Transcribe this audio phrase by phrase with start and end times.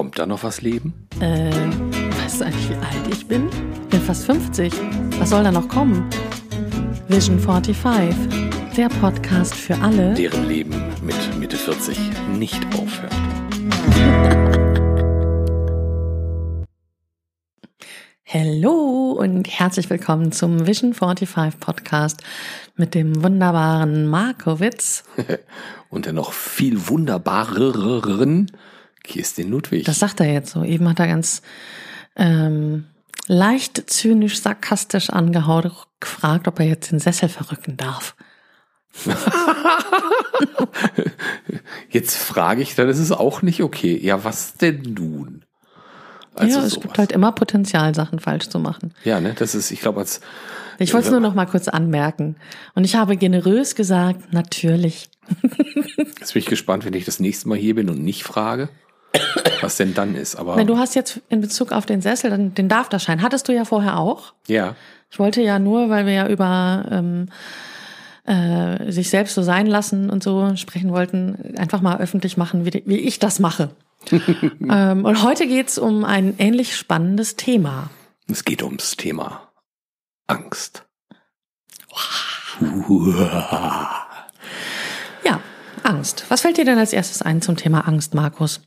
[0.00, 0.94] Kommt da noch was Leben?
[1.20, 3.50] Äh, weißt du eigentlich, wie alt ich bin?
[3.82, 4.72] Ich bin fast 50.
[5.18, 6.08] Was soll da noch kommen?
[7.08, 8.16] Vision 45,
[8.78, 11.98] der Podcast für alle, deren Leben mit Mitte 40
[12.32, 13.12] nicht aufhört.
[18.24, 22.22] Hallo und herzlich willkommen zum Vision 45 Podcast
[22.74, 25.04] mit dem wunderbaren Markowitz.
[25.90, 28.50] und der noch viel wunderbareren
[29.04, 29.84] Kirstin Ludwig.
[29.84, 30.64] Das sagt er jetzt so.
[30.64, 31.42] Eben hat er ganz
[32.16, 32.86] ähm,
[33.26, 35.70] leicht zynisch, sarkastisch angehauen,
[36.00, 38.16] gefragt, ob er jetzt den Sessel verrücken darf.
[41.90, 43.96] jetzt frage ich, dann ist es auch nicht okay.
[44.02, 45.44] Ja, was denn nun?
[46.34, 46.82] Also ja, es sowas.
[46.82, 48.94] gibt halt immer Potenzial, Sachen falsch zu machen.
[49.04, 50.20] Ja, ne, das ist, ich glaube, als.
[50.78, 52.36] Ich wollte es nur noch mal kurz anmerken.
[52.74, 55.10] Und ich habe generös gesagt, natürlich.
[56.18, 58.70] Jetzt bin ich gespannt, wenn ich das nächste Mal hier bin und nicht frage,
[59.60, 60.36] was denn dann ist.
[60.36, 63.22] Aber Na, du hast jetzt in Bezug auf den Sessel den, den Darfterschein.
[63.22, 64.34] Hattest du ja vorher auch.
[64.46, 64.76] Ja.
[65.10, 67.28] Ich wollte ja nur, weil wir ja über ähm,
[68.24, 72.82] äh, sich selbst so sein lassen und so sprechen wollten, einfach mal öffentlich machen, wie,
[72.86, 73.70] wie ich das mache.
[74.12, 77.90] ähm, und heute geht's um ein ähnlich spannendes Thema.
[78.28, 79.48] Es geht ums Thema
[80.26, 80.84] Angst.
[85.24, 85.40] ja,
[85.82, 86.24] Angst.
[86.28, 88.60] Was fällt dir denn als erstes ein zum Thema Angst, Markus?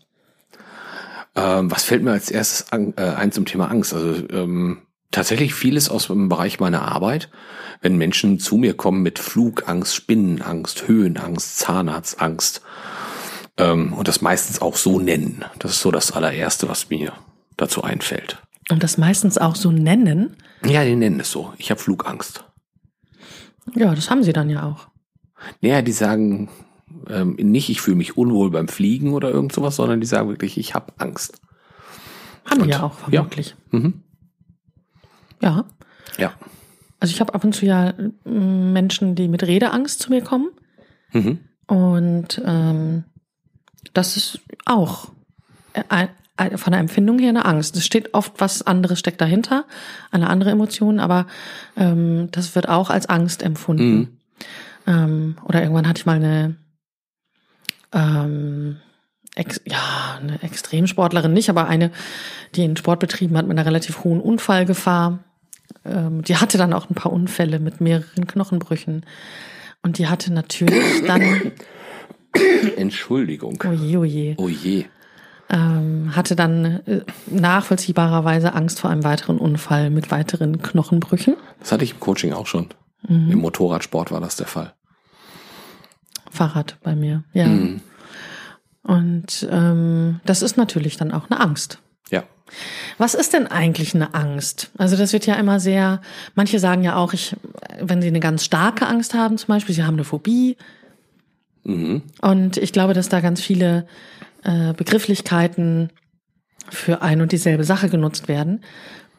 [1.36, 3.94] Ähm, was fällt mir als erstes an, äh, ein zum Thema Angst?
[3.94, 7.30] Also ähm, tatsächlich vieles aus dem Bereich meiner Arbeit.
[7.82, 12.62] Wenn Menschen zu mir kommen mit Flugangst, Spinnenangst, Höhenangst, Zahnarztangst,
[13.58, 15.46] ähm, und das meistens auch so nennen.
[15.60, 17.14] Das ist so das allererste, was mir
[17.58, 18.42] dazu einfällt.
[18.70, 20.38] Und das meistens auch so nennen?
[20.66, 21.54] Ja, die nennen es so.
[21.58, 22.46] Ich habe Flugangst.
[23.76, 24.88] Ja, das haben sie dann ja auch.
[25.62, 26.50] Naja, die sagen
[27.10, 30.58] ähm, nicht, ich fühle mich unwohl beim Fliegen oder irgend sowas, sondern die sagen wirklich,
[30.58, 31.42] ich habe Angst.
[32.46, 33.56] Haben Und, ja auch vermutlich.
[33.72, 33.80] Ja.
[33.80, 34.04] Mhm.
[35.42, 35.66] ja.
[36.18, 36.34] Ja.
[37.00, 40.50] Also ich habe ab und zu ja Menschen, die mit Redeangst zu mir kommen.
[41.12, 41.40] Mhm.
[41.68, 43.04] Und ähm,
[43.94, 45.10] das ist auch
[46.56, 47.76] von der Empfindung her eine Angst.
[47.76, 49.66] Es steht oft was anderes steckt dahinter,
[50.12, 51.28] eine andere Emotion, aber
[51.78, 53.96] ähm, das wird auch als Angst empfunden.
[53.96, 54.08] Mhm.
[54.88, 56.56] Ähm, oder irgendwann hatte ich mal eine,
[57.94, 58.78] ähm,
[59.36, 61.92] ex, ja, eine Extremsportlerin nicht, aber eine,
[62.56, 65.20] die einen Sport betrieben hat mit einer relativ hohen Unfallgefahr.
[65.86, 69.06] Ähm, die hatte dann auch ein paar Unfälle mit mehreren Knochenbrüchen.
[69.82, 71.52] Und die hatte natürlich dann
[72.78, 73.62] Entschuldigung.
[73.64, 74.36] Oje, oje.
[74.38, 74.86] Oje.
[75.50, 81.36] Ähm, hatte dann äh, nachvollziehbarerweise Angst vor einem weiteren Unfall mit weiteren Knochenbrüchen.
[81.60, 82.70] Das hatte ich im Coaching auch schon.
[83.08, 83.32] Mhm.
[83.32, 84.74] Im Motorradsport war das der Fall.
[86.34, 87.48] Fahrrad bei mir, ja.
[87.48, 87.82] Mhm.
[88.84, 91.80] Und ähm, das ist natürlich dann auch eine Angst.
[92.12, 92.24] Ja.
[92.98, 94.72] Was ist denn eigentlich eine Angst?
[94.78, 96.02] Also das wird ja immer sehr,
[96.36, 97.36] manche sagen ja auch, ich,
[97.80, 100.58] wenn sie eine ganz starke Angst haben, zum Beispiel, sie haben eine Phobie,
[101.64, 102.02] Mhm.
[102.22, 103.88] Und ich glaube, dass da ganz viele
[104.44, 105.90] äh, Begrifflichkeiten
[106.70, 108.64] für ein und dieselbe Sache genutzt werden.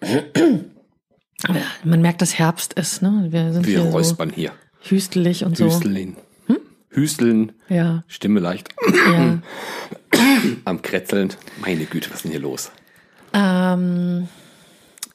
[1.85, 3.27] Man merkt, dass Herbst ist, ne?
[3.31, 4.53] Wir sind Wir hier räuspern so hier.
[4.83, 5.67] Hüstelig und so.
[5.67, 6.17] Hüsteln.
[6.95, 7.53] Hüsteln.
[7.69, 8.05] Ja.
[8.09, 8.69] Stimme leicht.
[9.07, 9.39] Ja.
[10.65, 11.31] Am Kretzeln.
[11.61, 12.71] Meine Güte, was ist denn hier los?
[13.33, 14.29] Ähm,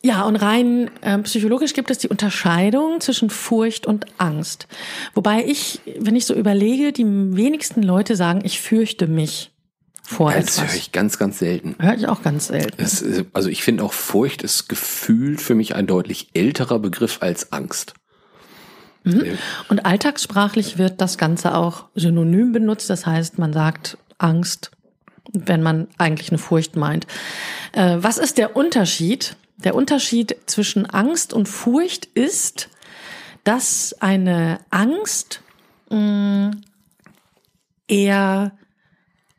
[0.02, 4.68] ja, und rein äh, psychologisch gibt es die Unterscheidung zwischen Furcht und Angst.
[5.14, 9.52] Wobei ich, wenn ich so überlege, die wenigsten Leute sagen, ich fürchte mich
[10.02, 10.56] vor das etwas.
[10.56, 11.76] Das höre ich ganz, ganz selten.
[11.80, 12.82] Höre ich auch ganz selten.
[12.82, 13.04] Es,
[13.34, 17.94] also ich finde auch Furcht ist gefühlt für mich ein deutlich älterer Begriff als Angst.
[19.18, 19.38] Mhm.
[19.70, 22.90] Und alltagssprachlich wird das Ganze auch synonym benutzt.
[22.90, 24.72] Das heißt, man sagt Angst,
[25.34, 27.08] wenn man eigentlich eine Furcht meint.
[27.74, 29.36] Äh, was ist der Unterschied?
[29.58, 32.70] Der Unterschied zwischen Angst und Furcht ist,
[33.44, 35.42] dass eine Angst
[35.90, 36.62] mh, mm,
[37.88, 38.52] eher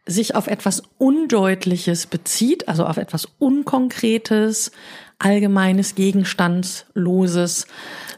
[0.07, 4.73] sich auf etwas Undeutliches bezieht, also auf etwas Unkonkretes,
[5.21, 7.67] allgemeines, gegenstandsloses,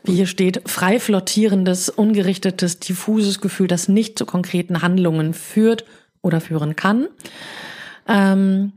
[0.04, 5.84] wie hier steht, frei flottierendes, ungerichtetes, diffuses Gefühl, das nicht zu konkreten Handlungen führt
[6.22, 7.08] oder führen kann.
[8.08, 8.72] Ähm,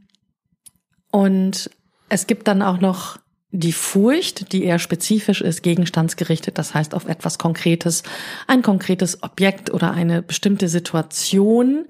[1.12, 1.69] und
[2.10, 3.18] es gibt dann auch noch
[3.51, 8.04] die Furcht, die eher spezifisch ist, gegenstandsgerichtet, das heißt auf etwas Konkretes,
[8.48, 11.86] ein konkretes Objekt oder eine bestimmte Situation,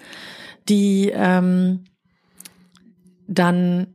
[0.69, 1.85] die ähm,
[3.27, 3.94] dann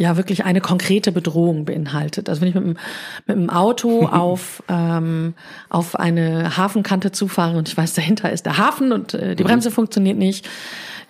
[0.00, 2.30] ja wirklich eine konkrete Bedrohung beinhaltet.
[2.30, 2.76] Also wenn ich mit dem,
[3.26, 5.34] mit dem Auto auf, ähm,
[5.68, 9.48] auf eine Hafenkante zufahre und ich weiß, dahinter ist der Hafen und äh, die mhm.
[9.48, 10.48] Bremse funktioniert nicht,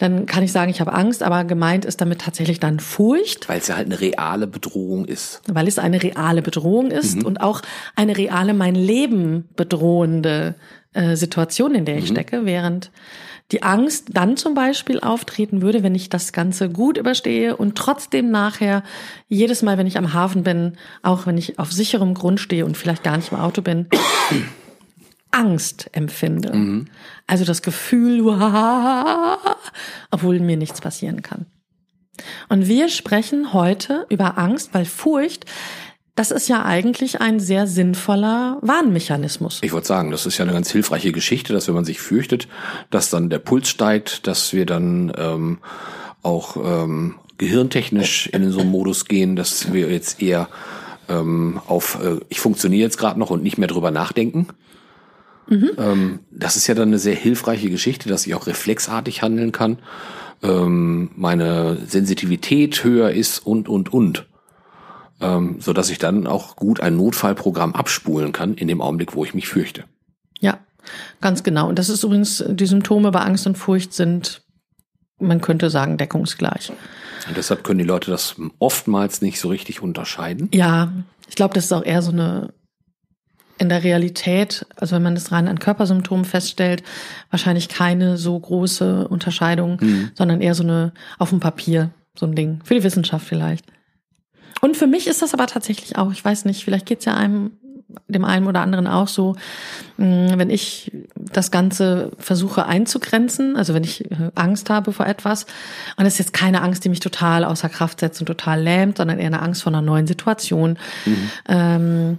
[0.01, 3.51] dann kann ich sagen, ich habe Angst, aber gemeint ist damit tatsächlich dann Furcht.
[3.51, 5.43] Weil es ja halt eine reale Bedrohung ist.
[5.47, 7.27] Weil es eine reale Bedrohung ist mhm.
[7.27, 7.61] und auch
[7.97, 10.55] eine reale mein Leben bedrohende
[10.95, 12.15] äh, Situation, in der ich mhm.
[12.15, 12.91] stecke, während
[13.53, 18.31] die Angst dann zum Beispiel auftreten würde, wenn ich das Ganze gut überstehe und trotzdem
[18.31, 18.83] nachher
[19.29, 22.79] jedes Mal, wenn ich am Hafen bin, auch wenn ich auf sicherem Grund stehe und
[22.79, 23.87] vielleicht gar nicht im Auto bin,
[25.31, 26.55] Angst empfinde.
[26.55, 26.87] Mhm.
[27.27, 28.21] Also das Gefühl,
[30.11, 31.47] obwohl mir nichts passieren kann.
[32.49, 35.47] Und wir sprechen heute über Angst, weil Furcht
[36.21, 39.61] das ist ja eigentlich ein sehr sinnvoller Warnmechanismus.
[39.63, 42.47] Ich wollte sagen, das ist ja eine ganz hilfreiche Geschichte, dass wenn man sich fürchtet,
[42.91, 45.59] dass dann der Puls steigt, dass wir dann ähm,
[46.23, 50.51] auch ähm, gehirntechnisch in so einen Modus gehen, dass wir jetzt eher
[51.09, 54.49] ähm, auf äh, ich funktioniere jetzt gerade noch und nicht mehr drüber nachdenken.
[55.51, 55.71] Mhm.
[55.77, 59.79] Ähm, das ist ja dann eine sehr hilfreiche Geschichte, dass ich auch reflexartig handeln kann,
[60.43, 64.27] ähm, meine Sensitivität höher ist und und und
[65.21, 69.25] ähm, so dass ich dann auch gut ein Notfallprogramm abspulen kann in dem Augenblick, wo
[69.25, 69.85] ich mich fürchte.
[70.39, 70.59] Ja,
[71.21, 71.69] ganz genau.
[71.69, 74.43] Und das ist übrigens, die Symptome bei Angst und Furcht sind,
[75.19, 76.73] man könnte sagen, deckungsgleich.
[77.29, 80.49] Und deshalb können die Leute das oftmals nicht so richtig unterscheiden.
[80.55, 80.91] Ja,
[81.29, 82.55] ich glaube, das ist auch eher so eine
[83.61, 86.83] in der Realität, also wenn man das rein an Körpersymptomen feststellt,
[87.29, 90.11] wahrscheinlich keine so große Unterscheidung, mhm.
[90.15, 92.61] sondern eher so eine auf dem Papier, so ein Ding.
[92.65, 93.67] Für die Wissenschaft vielleicht.
[94.63, 97.51] Und für mich ist das aber tatsächlich auch, ich weiß nicht, vielleicht geht's ja einem,
[98.09, 99.37] dem einen oder anderen auch so,
[99.99, 105.45] mm, wenn ich das Ganze versuche einzugrenzen, also wenn ich äh, Angst habe vor etwas,
[105.99, 108.97] und es ist jetzt keine Angst, die mich total außer Kraft setzt und total lähmt,
[108.97, 110.79] sondern eher eine Angst vor einer neuen Situation.
[111.05, 111.31] Mhm.
[111.47, 112.19] Ähm,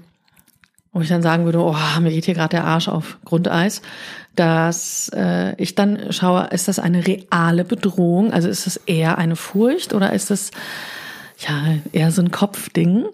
[0.93, 3.81] wo ich dann sagen würde, oh, mir geht hier gerade der Arsch auf Grundeis,
[4.35, 8.33] dass äh, ich dann schaue, ist das eine reale Bedrohung?
[8.33, 10.51] Also ist das eher eine Furcht oder ist es
[11.47, 13.05] ja, eher so ein Kopfding.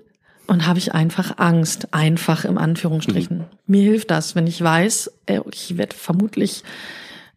[0.47, 3.39] Und habe ich einfach Angst, einfach im Anführungsstrichen.
[3.39, 3.45] Mhm.
[3.65, 6.63] Mir hilft das, wenn ich weiß, äh, ich werde vermutlich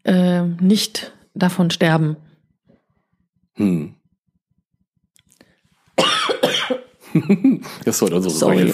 [0.05, 2.17] äh, nicht davon sterben.
[3.57, 3.95] Hm.
[7.85, 8.73] das war unsere Sorry.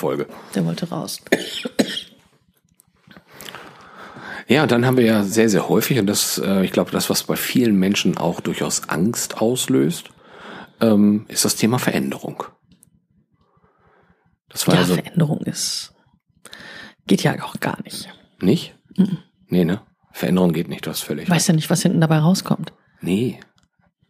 [0.55, 1.21] Der wollte raus.
[4.49, 7.25] Ja, dann haben wir ja sehr, sehr häufig, und das, äh, ich glaube, das, was
[7.25, 10.11] bei vielen Menschen auch durchaus Angst auslöst,
[10.81, 12.45] ähm, ist das Thema Veränderung.
[14.49, 15.95] Das war ja, also, Veränderung ist,
[17.07, 18.09] geht ja auch gar nicht.
[18.41, 18.77] Nicht?
[18.97, 19.19] Mhm.
[19.49, 19.83] Nee, ne?
[20.13, 21.29] Veränderung geht nicht, du hast völlig.
[21.29, 22.73] Weiß ja nicht, was hinten dabei rauskommt.
[23.01, 23.41] Nee.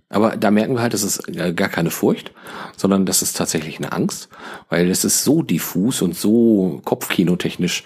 [0.09, 1.25] Aber da merken wir halt, das ist
[1.57, 2.31] gar keine Furcht,
[2.77, 4.29] sondern das ist tatsächlich eine Angst,
[4.69, 7.83] weil es ist so diffus und so kopfkinotechnisch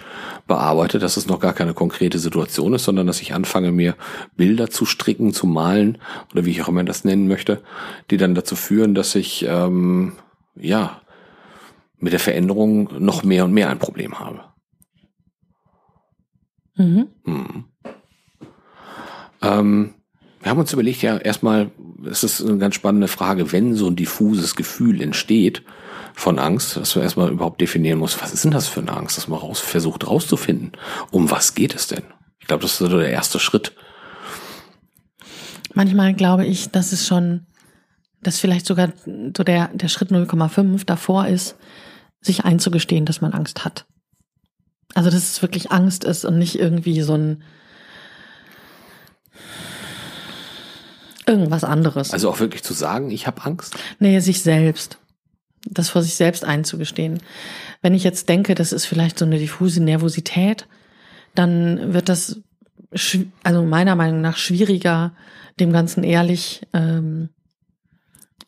[0.47, 3.97] bearbeitet, dass es noch gar keine konkrete Situation ist, sondern dass ich anfange, mir
[4.37, 5.97] Bilder zu stricken, zu malen
[6.33, 7.63] oder wie ich auch immer das nennen möchte,
[8.11, 10.13] die dann dazu führen, dass ich ähm,
[10.57, 11.01] ja
[11.97, 14.45] mit der Veränderung noch mehr und mehr ein Problem habe.
[16.77, 17.09] Mhm.
[17.25, 17.65] Hm.
[19.43, 19.95] Ähm,
[20.43, 21.71] wir haben uns überlegt, ja, erstmal,
[22.09, 25.63] es ist eine ganz spannende Frage, wenn so ein diffuses Gefühl entsteht
[26.15, 29.17] von Angst, dass man erstmal überhaupt definieren muss, was ist denn das für eine Angst,
[29.17, 30.73] dass man raus, versucht rauszufinden,
[31.11, 32.03] um was geht es denn?
[32.41, 33.73] Ich glaube, das ist so der erste Schritt.
[35.75, 37.47] Manchmal glaube ich, dass es schon,
[38.23, 41.57] dass vielleicht sogar so der, der Schritt 0,5 davor ist,
[42.21, 43.87] sich einzugestehen, dass man Angst hat.
[44.95, 47.43] Also, dass es wirklich Angst ist und nicht irgendwie so ein,
[51.31, 52.13] Irgendwas anderes.
[52.13, 53.77] Also auch wirklich zu sagen, ich habe Angst?
[54.01, 54.99] Nee, sich selbst.
[55.65, 57.21] Das vor sich selbst einzugestehen.
[57.83, 60.67] Wenn ich jetzt denke, das ist vielleicht so eine diffuse Nervosität,
[61.37, 62.41] dann wird das,
[63.45, 65.13] also meiner Meinung nach, schwieriger,
[65.61, 67.29] dem Ganzen ehrlich, ähm,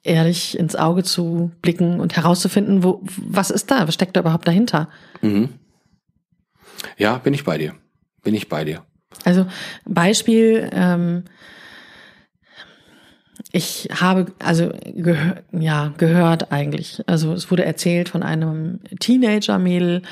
[0.03, 4.49] ehrlich ins Auge zu blicken und herauszufinden, wo, was ist da, was steckt da überhaupt
[4.49, 4.89] dahinter?
[5.21, 5.51] Mhm.
[6.99, 7.77] Ja, bin ich bei dir.
[8.25, 8.85] Bin ich bei dir.
[9.25, 9.47] Also
[9.85, 11.25] Beispiel, ähm,
[13.55, 17.03] ich habe also gehör, ja gehört eigentlich.
[17.07, 20.03] Also es wurde erzählt von einem Teenager-Mädel,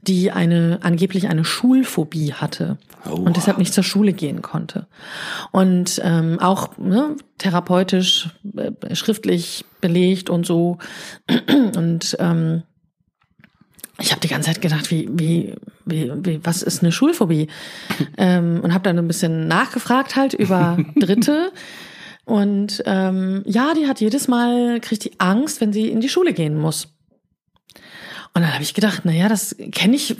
[0.00, 3.16] die eine angeblich eine Schulphobie hatte oh.
[3.16, 4.86] und deshalb nicht zur Schule gehen konnte.
[5.52, 10.78] Und ähm, auch ne, therapeutisch, äh, schriftlich belegt und so.
[11.76, 12.62] Und ähm,
[13.98, 17.48] ich habe die ganze Zeit gedacht, wie, wie, wie, wie was ist eine Schulphobie?
[18.16, 21.52] ähm, und habe dann ein bisschen nachgefragt halt über Dritte.
[22.26, 26.32] Und ähm, ja, die hat jedes Mal, kriegt die Angst, wenn sie in die Schule
[26.32, 26.88] gehen muss.
[28.34, 30.16] Und dann habe ich gedacht, na ja, das kenne ich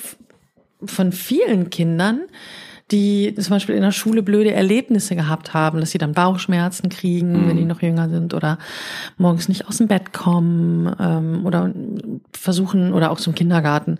[0.85, 2.21] von vielen Kindern,
[2.93, 7.33] die zum Beispiel in der Schule blöde Erlebnisse gehabt haben, dass sie dann Bauchschmerzen kriegen,
[7.33, 7.49] mhm.
[7.49, 8.59] wenn die noch jünger sind oder
[9.19, 11.73] morgens nicht aus dem Bett kommen ähm, oder
[12.33, 13.99] versuchen oder auch zum Kindergarten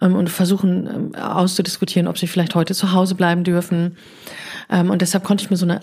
[0.00, 3.96] ähm, und versuchen ähm, auszudiskutieren, ob sie vielleicht heute zu Hause bleiben dürfen.
[4.70, 5.80] Ähm, und deshalb konnte ich mir so eine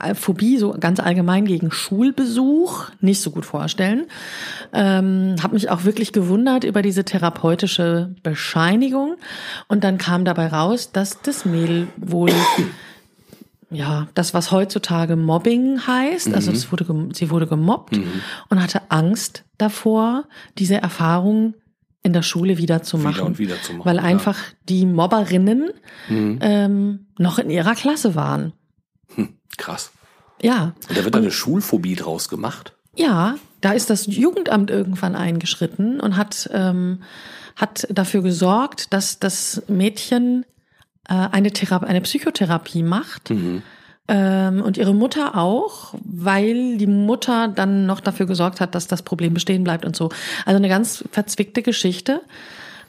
[0.00, 4.06] äh, Phobie so ganz allgemein gegen Schulbesuch nicht so gut vorstellen.
[4.72, 9.16] Ähm, habe mich auch wirklich gewundert über diese therapeutische Bescheinigung.
[9.68, 12.32] Und dann kam dabei raus, dass das Mädel wohl
[13.70, 16.56] ja, das, was heutzutage Mobbing heißt, also mhm.
[16.56, 18.22] es wurde, sie wurde gemobbt mhm.
[18.48, 20.24] und hatte Angst davor,
[20.58, 21.54] diese Erfahrung
[22.06, 23.16] in der Schule wieder zu machen.
[23.16, 25.70] Wieder und wieder zu machen weil einfach die Mobberinnen
[26.08, 26.38] mhm.
[26.40, 28.52] ähm, noch in ihrer Klasse waren.
[29.14, 29.90] Hm, krass.
[30.40, 30.74] Ja.
[30.88, 32.74] Und da wird dann eine Schulphobie draus gemacht?
[32.94, 37.02] Ja, da ist das Jugendamt irgendwann eingeschritten und hat, ähm,
[37.56, 40.46] hat dafür gesorgt, dass das Mädchen
[41.08, 43.30] äh, eine, Thera eine Psychotherapie macht.
[43.30, 43.62] Mhm
[44.08, 49.34] und ihre Mutter auch, weil die Mutter dann noch dafür gesorgt hat, dass das Problem
[49.34, 50.10] bestehen bleibt und so.
[50.44, 52.20] Also eine ganz verzwickte Geschichte,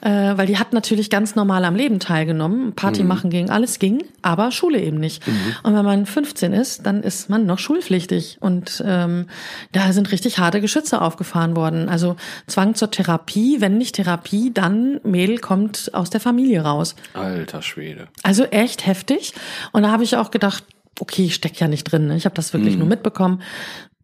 [0.00, 2.72] äh, weil die hat natürlich ganz normal am Leben teilgenommen.
[2.72, 3.08] Party mhm.
[3.08, 5.26] machen ging, alles ging, aber Schule eben nicht.
[5.26, 5.56] Mhm.
[5.64, 8.38] Und wenn man 15 ist, dann ist man noch schulpflichtig.
[8.40, 9.26] Und ähm,
[9.72, 11.88] da sind richtig harte Geschütze aufgefahren worden.
[11.88, 16.94] Also Zwang zur Therapie, wenn nicht Therapie, dann Mädel kommt aus der Familie raus.
[17.14, 18.06] Alter Schwede.
[18.22, 19.34] Also echt heftig.
[19.72, 20.64] Und da habe ich auch gedacht,
[21.00, 22.06] okay, ich stecke ja nicht drin.
[22.08, 22.16] Ne?
[22.16, 22.80] Ich habe das wirklich mhm.
[22.80, 23.42] nur mitbekommen.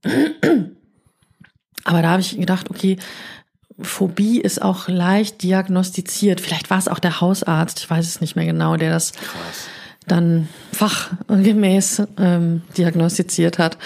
[1.85, 2.97] Aber da habe ich gedacht, okay,
[3.81, 6.41] Phobie ist auch leicht diagnostiziert.
[6.41, 9.69] Vielleicht war es auch der Hausarzt, ich weiß es nicht mehr genau, der das Krass.
[10.07, 13.77] dann fachgemäß ähm, diagnostiziert hat.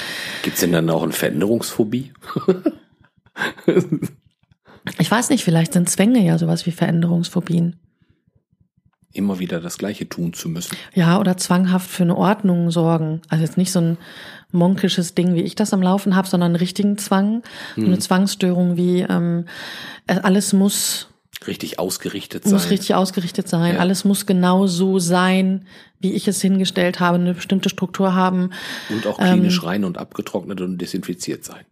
[0.42, 2.12] Gibt's denn dann auch eine Veränderungsphobie?
[4.98, 7.76] ich weiß nicht, vielleicht sind Zwänge ja sowas wie Veränderungsphobien
[9.12, 10.76] immer wieder das Gleiche tun zu müssen.
[10.94, 13.22] Ja, oder zwanghaft für eine Ordnung sorgen.
[13.28, 13.98] Also jetzt nicht so ein
[14.52, 17.42] monkisches Ding, wie ich das am Laufen habe, sondern einen richtigen Zwang,
[17.76, 17.86] mhm.
[17.86, 19.46] eine Zwangsstörung wie ähm,
[20.06, 21.08] äh, alles muss
[21.46, 22.52] richtig ausgerichtet sein.
[22.52, 23.74] Muss richtig ausgerichtet sein.
[23.74, 23.80] Ja.
[23.80, 25.66] Alles muss genau so sein,
[26.00, 28.50] wie ich es hingestellt habe, eine bestimmte Struktur haben.
[28.90, 31.64] Und auch klinisch ähm, rein und abgetrocknet und desinfiziert sein.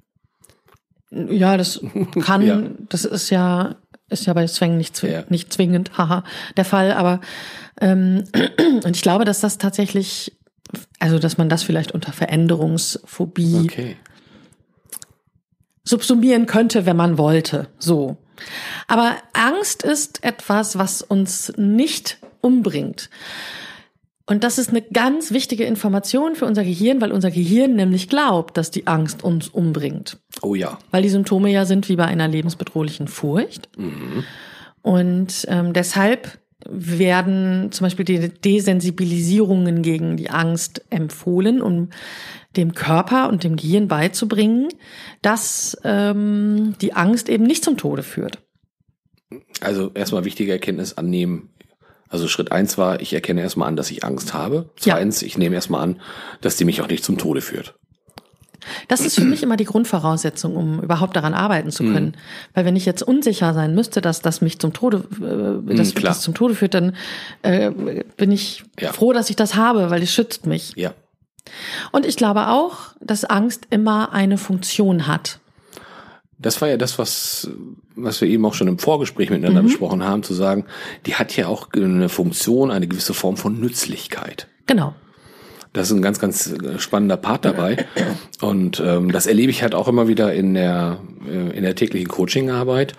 [1.10, 1.80] Ja, das
[2.20, 2.62] kann, ja.
[2.88, 3.76] das ist ja
[4.08, 5.24] ist ja bei Zwängen nicht, zwing ja.
[5.28, 6.24] nicht zwingend, haha,
[6.56, 6.92] der Fall.
[6.92, 7.20] Aber
[7.80, 8.24] ähm,
[8.84, 10.36] und ich glaube, dass das tatsächlich,
[10.98, 13.96] also dass man das vielleicht unter Veränderungsphobie okay.
[15.84, 17.68] subsumieren könnte, wenn man wollte.
[17.78, 18.16] So.
[18.86, 23.10] Aber Angst ist etwas, was uns nicht umbringt.
[24.28, 28.56] Und das ist eine ganz wichtige Information für unser Gehirn, weil unser Gehirn nämlich glaubt,
[28.56, 30.18] dass die Angst uns umbringt.
[30.42, 30.78] Oh ja.
[30.90, 33.68] Weil die Symptome ja sind wie bei einer lebensbedrohlichen Furcht.
[33.78, 34.24] Mhm.
[34.82, 41.90] Und ähm, deshalb werden zum Beispiel die Desensibilisierungen gegen die Angst empfohlen, um
[42.56, 44.68] dem Körper und dem Gehirn beizubringen,
[45.22, 48.38] dass ähm, die Angst eben nicht zum Tode führt.
[49.60, 51.50] Also erstmal wichtige Erkenntnis annehmen,
[52.08, 54.70] also Schritt eins war, ich erkenne erstmal an, dass ich Angst habe.
[54.76, 55.26] Zweitens, ja.
[55.26, 56.00] ich nehme erstmal an,
[56.40, 57.74] dass die mich auch nicht zum Tode führt.
[58.88, 62.06] Das ist für mich immer die Grundvoraussetzung, um überhaupt daran arbeiten zu können.
[62.06, 62.54] Mhm.
[62.54, 66.00] Weil wenn ich jetzt unsicher sein müsste, dass das mich zum Tode, äh, dass mhm,
[66.00, 66.96] das zum Tode führt, dann
[67.42, 67.70] äh,
[68.16, 68.92] bin ich ja.
[68.92, 70.72] froh, dass ich das habe, weil es schützt mich.
[70.76, 70.94] Ja.
[71.92, 75.38] Und ich glaube auch, dass Angst immer eine Funktion hat.
[76.38, 77.50] Das war ja das, was,
[77.94, 79.66] was wir eben auch schon im Vorgespräch miteinander mhm.
[79.66, 80.66] besprochen haben, zu sagen,
[81.06, 84.46] die hat ja auch eine Funktion, eine gewisse Form von Nützlichkeit.
[84.66, 84.94] Genau.
[85.76, 87.86] Das ist ein ganz, ganz spannender Part dabei.
[88.40, 92.08] Und ähm, das erlebe ich halt auch immer wieder in der, äh, in der täglichen
[92.08, 92.94] Coachingarbeit,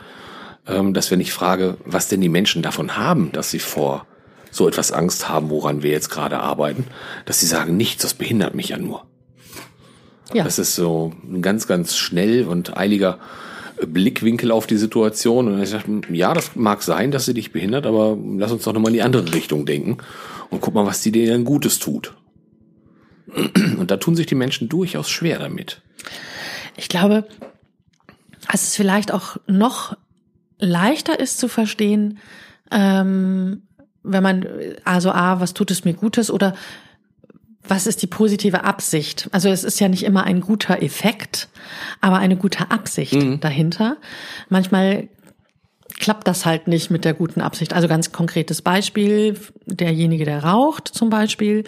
[0.68, 4.06] ähm, dass wenn ich frage, was denn die Menschen davon haben, dass sie vor
[4.52, 6.86] so etwas Angst haben, woran wir jetzt gerade arbeiten,
[7.26, 9.07] dass sie sagen, nichts, das behindert mich ja nur.
[10.34, 10.44] Ja.
[10.44, 13.20] Das ist so ein ganz, ganz schnell und eiliger
[13.86, 15.48] Blickwinkel auf die Situation.
[15.48, 18.74] Und ich sage, ja, das mag sein, dass sie dich behindert, aber lass uns doch
[18.74, 19.98] nochmal in die andere Richtung denken
[20.50, 22.14] und guck mal, was die dir denn Gutes tut.
[23.78, 25.82] Und da tun sich die Menschen durchaus schwer damit.
[26.76, 27.28] Ich glaube,
[28.50, 29.98] dass es vielleicht auch noch
[30.60, 32.20] leichter ist zu verstehen,
[32.72, 33.64] ähm,
[34.04, 34.46] wenn man,
[34.86, 36.56] also A, was tut es mir Gutes oder
[37.70, 39.30] was ist die positive Absicht?
[39.32, 41.50] Also es ist ja nicht immer ein guter Effekt,
[42.02, 43.40] aber eine gute Absicht mhm.
[43.40, 43.98] dahinter.
[44.50, 45.10] Manchmal
[46.00, 47.74] klappt das halt nicht mit der guten Absicht.
[47.74, 51.64] Also ganz konkretes Beispiel, derjenige, der raucht zum Beispiel,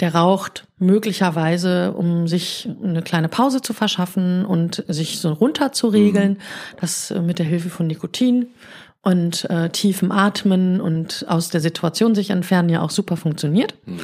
[0.00, 6.76] der raucht möglicherweise, um sich eine kleine Pause zu verschaffen und sich so runterzuregeln, mhm.
[6.80, 8.46] das mit der Hilfe von Nikotin
[9.02, 13.74] und äh, tiefem Atmen und aus der Situation sich entfernen ja auch super funktioniert.
[13.84, 14.00] Mhm.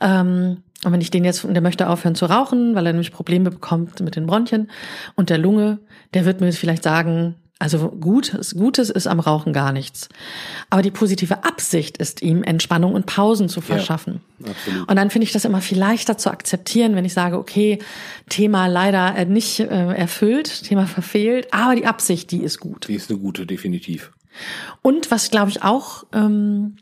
[0.00, 3.50] Ähm, und wenn ich den jetzt, der möchte aufhören zu rauchen, weil er nämlich Probleme
[3.50, 4.70] bekommt mit den Bronchien
[5.14, 5.78] und der Lunge,
[6.12, 10.08] der wird mir vielleicht sagen, also Gutes, Gutes ist am Rauchen gar nichts.
[10.70, 14.20] Aber die positive Absicht ist ihm, Entspannung und Pausen zu verschaffen.
[14.40, 14.52] Ja.
[14.86, 17.78] Und dann finde ich das immer viel leichter zu akzeptieren, wenn ich sage, okay,
[18.28, 22.88] Thema leider nicht äh, erfüllt, Thema verfehlt, aber die Absicht, die ist gut.
[22.88, 24.12] Die ist eine gute, definitiv.
[24.82, 26.76] Und was, glaube ich, auch ähm,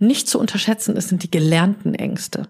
[0.00, 2.48] nicht zu unterschätzen ist, sind die gelernten Ängste.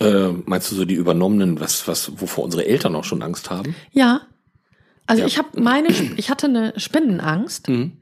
[0.00, 3.74] Äh, meinst du so die übernommenen, was, was, wovor unsere Eltern auch schon Angst haben?
[3.92, 4.22] Ja,
[5.06, 5.26] also ja.
[5.26, 7.68] ich habe meine, ich hatte eine Spinnenangst.
[7.68, 7.92] Mhm.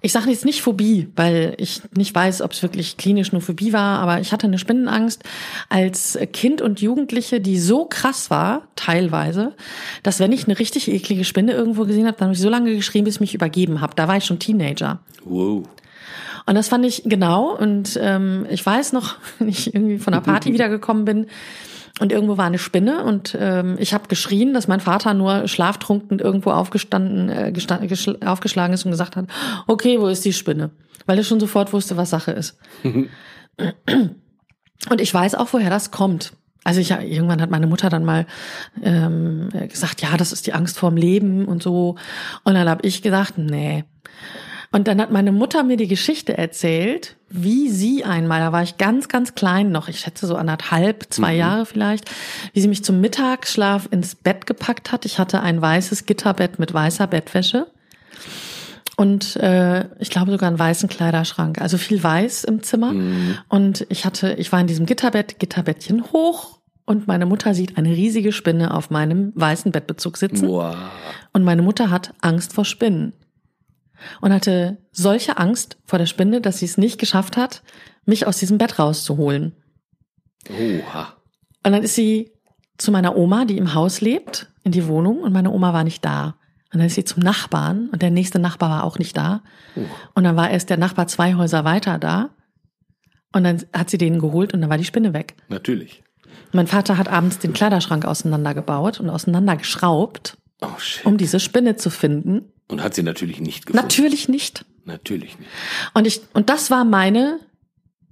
[0.00, 3.72] Ich sage jetzt nicht Phobie, weil ich nicht weiß, ob es wirklich klinisch nur Phobie
[3.72, 5.24] war, aber ich hatte eine Spinnenangst
[5.70, 9.56] als Kind und Jugendliche, die so krass war, teilweise,
[10.04, 12.76] dass wenn ich eine richtig eklige Spinne irgendwo gesehen habe, dann habe ich so lange
[12.76, 13.94] geschrien, bis ich mich übergeben habe.
[13.96, 15.00] Da war ich schon Teenager.
[15.24, 15.64] Wow.
[16.48, 17.54] Und das fand ich genau.
[17.54, 21.26] Und ähm, ich weiß noch, wenn ich irgendwie von der Party wiedergekommen bin,
[22.00, 26.20] und irgendwo war eine Spinne und ähm, ich habe geschrien, dass mein Vater nur schlaftrunken
[26.20, 27.52] irgendwo aufgestanden, äh,
[28.24, 29.24] aufgeschlagen ist und gesagt hat,
[29.66, 30.70] okay, wo ist die Spinne?
[31.06, 32.56] Weil er schon sofort wusste, was Sache ist.
[32.84, 33.08] und
[35.00, 36.34] ich weiß auch, woher das kommt.
[36.62, 38.26] Also ich irgendwann hat meine Mutter dann mal
[38.80, 41.96] ähm, gesagt, ja, das ist die Angst vorm Leben und so.
[42.44, 43.82] Und dann habe ich gesagt, nee,
[44.70, 48.76] und dann hat meine Mutter mir die Geschichte erzählt, wie sie einmal, da war ich
[48.76, 51.38] ganz, ganz klein noch, ich schätze so anderthalb, zwei mhm.
[51.38, 52.10] Jahre vielleicht,
[52.52, 55.04] wie sie mich zum Mittagsschlaf ins Bett gepackt hat.
[55.04, 57.66] Ich hatte ein weißes Gitterbett mit weißer Bettwäsche
[58.96, 62.92] und äh, ich glaube sogar einen weißen Kleiderschrank, also viel weiß im Zimmer.
[62.92, 63.38] Mhm.
[63.48, 67.90] Und ich hatte, ich war in diesem Gitterbett, Gitterbettchen hoch und meine Mutter sieht eine
[67.90, 70.48] riesige Spinne auf meinem weißen Bettbezug sitzen.
[70.48, 70.76] Wow.
[71.32, 73.12] Und meine Mutter hat Angst vor Spinnen
[74.20, 77.62] und hatte solche Angst vor der Spinne, dass sie es nicht geschafft hat,
[78.04, 79.54] mich aus diesem Bett rauszuholen.
[80.48, 81.14] Oha.
[81.64, 82.32] Und dann ist sie
[82.78, 86.04] zu meiner Oma, die im Haus lebt, in die Wohnung und meine Oma war nicht
[86.04, 86.36] da.
[86.72, 89.42] Und dann ist sie zum Nachbarn und der nächste Nachbar war auch nicht da.
[89.74, 89.86] Uh.
[90.14, 92.30] Und dann war erst der Nachbar zwei Häuser weiter da.
[93.32, 95.34] Und dann hat sie den geholt und dann war die Spinne weg.
[95.48, 96.02] Natürlich.
[96.52, 100.68] Mein Vater hat abends den Kleiderschrank auseinandergebaut und auseinandergeschraubt, oh,
[101.04, 102.52] um diese Spinne zu finden.
[102.68, 103.84] Und hat sie natürlich nicht gefunden.
[103.84, 104.64] Natürlich nicht.
[104.84, 105.50] Natürlich nicht.
[105.94, 107.40] Und ich, und das war meine,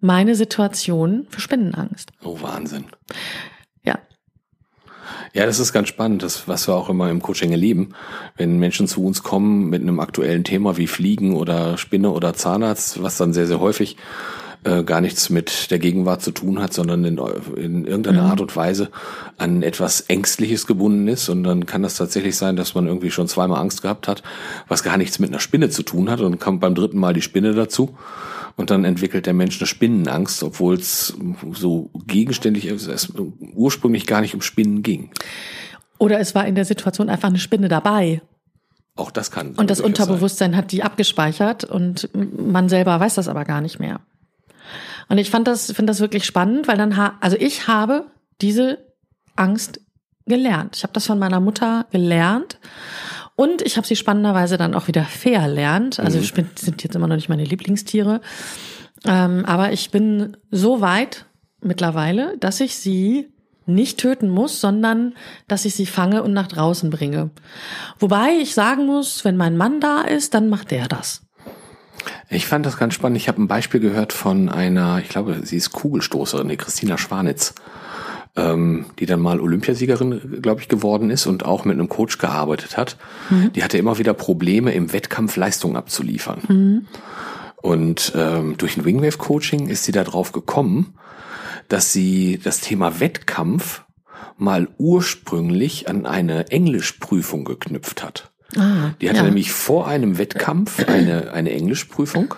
[0.01, 2.11] meine Situation für Spinnenangst.
[2.23, 2.87] Oh, Wahnsinn.
[3.85, 3.99] Ja.
[5.33, 7.95] Ja, das ist ganz spannend, das, was wir auch immer im Coaching erleben.
[8.37, 13.03] Wenn Menschen zu uns kommen mit einem aktuellen Thema wie Fliegen oder Spinne oder Zahnarzt,
[13.03, 13.97] was dann sehr, sehr häufig
[14.67, 17.19] äh, gar nichts mit der Gegenwart zu tun hat, sondern in,
[17.57, 18.31] in irgendeiner mhm.
[18.31, 18.91] Art und Weise
[19.39, 21.29] an etwas Ängstliches gebunden ist.
[21.29, 24.25] Und dann kann das tatsächlich sein, dass man irgendwie schon zweimal Angst gehabt hat,
[24.67, 26.21] was gar nichts mit einer Spinne zu tun hat.
[26.21, 27.97] Und dann kommt beim dritten Mal die Spinne dazu.
[28.57, 31.15] Und dann entwickelt der Mensch eine Spinnenangst, obwohl es
[31.53, 33.13] so gegenständig ist, es
[33.55, 35.11] ursprünglich gar nicht um Spinnen ging.
[35.99, 38.21] Oder es war in der Situation einfach eine Spinne dabei.
[38.97, 39.53] Auch das kann.
[39.53, 40.59] Und das Unterbewusstsein sein.
[40.59, 44.01] hat die abgespeichert und man selber weiß das aber gar nicht mehr.
[45.09, 48.07] Und ich fand das, finde das wirklich spannend, weil dann, ha also ich habe
[48.41, 48.79] diese
[49.37, 49.81] Angst
[50.27, 50.77] gelernt.
[50.77, 52.59] Ich habe das von meiner Mutter gelernt
[53.37, 56.01] und ich habe sie spannenderweise dann auch wieder verlernt.
[56.01, 56.49] Also mhm.
[56.57, 58.21] sind jetzt immer noch nicht meine Lieblingstiere,
[59.05, 61.27] ähm, aber ich bin so weit
[61.61, 63.33] mittlerweile, dass ich sie
[63.67, 65.15] nicht töten muss, sondern
[65.49, 67.31] dass ich sie fange und nach draußen bringe.
[67.99, 71.26] Wobei ich sagen muss, wenn mein Mann da ist, dann macht der das.
[72.29, 73.19] Ich fand das ganz spannend.
[73.19, 77.55] Ich habe ein Beispiel gehört von einer, ich glaube, sie ist Kugelstoßerin, die Christina Schwanitz,
[78.35, 82.77] ähm, die dann mal Olympiasiegerin, glaube ich, geworden ist und auch mit einem Coach gearbeitet
[82.77, 82.97] hat.
[83.31, 83.53] Mhm.
[83.53, 86.41] Die hatte immer wieder Probleme, im Wettkampf Leistung abzuliefern.
[86.49, 86.87] Mhm.
[87.57, 90.95] Und ähm, durch ein Wingwave-Coaching ist sie darauf gekommen,
[91.69, 93.83] dass sie das Thema Wettkampf
[94.37, 98.33] mal ursprünglich an eine Englischprüfung geknüpft hat.
[98.55, 99.25] Ah, die hatte ja.
[99.25, 102.35] nämlich vor einem Wettkampf eine, eine Englischprüfung.